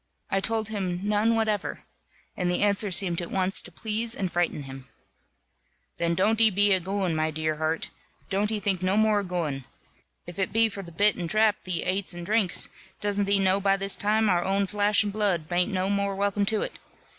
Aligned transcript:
I 0.31 0.39
told 0.39 0.69
him, 0.69 1.01
"None 1.03 1.35
whatever;" 1.35 1.83
and 2.35 2.49
the 2.49 2.63
answer 2.63 2.89
seemed 2.91 3.21
at 3.21 3.29
once 3.29 3.61
to 3.61 3.71
please 3.71 4.15
and 4.15 4.31
frighten 4.31 4.63
him. 4.63 4.87
"Then 5.97 6.15
don't 6.15 6.41
e 6.41 6.49
be 6.49 6.73
a 6.73 6.79
gooin', 6.79 7.15
my 7.15 7.29
dear 7.29 7.57
heart, 7.57 7.89
don't 8.27 8.51
e 8.51 8.59
think 8.59 8.81
no 8.81 8.97
more 8.97 9.19
of 9.19 9.27
gooin. 9.27 9.63
If 10.25 10.39
it 10.39 10.51
be 10.51 10.69
for 10.69 10.81
the 10.81 10.91
bit 10.91 11.17
and 11.17 11.29
drap 11.29 11.63
thee 11.65 11.83
ates 11.83 12.15
and 12.15 12.25
drinks, 12.25 12.67
doesn't 12.99 13.25
thee 13.25 13.37
know 13.37 13.59
by 13.61 13.77
this 13.77 13.95
time, 13.95 14.27
our 14.27 14.43
own 14.43 14.65
flash 14.65 15.03
and 15.03 15.13
blood 15.13 15.47
bain't 15.47 15.71
no 15.71 15.87
more 15.87 16.15
welcome 16.15 16.47
to 16.47 16.63
it! 16.63 16.79